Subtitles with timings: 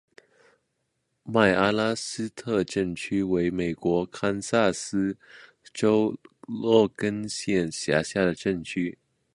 [1.23, 5.15] 麦阿拉斯特镇区为美国堪萨斯
[5.75, 8.97] 州洛根县辖下的镇区。